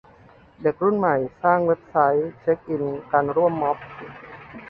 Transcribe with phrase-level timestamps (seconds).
[0.61, 3.77] เด็กรุ่นใหม่สร้างเว็บไซต์เช็คอินการร่วมม็อบ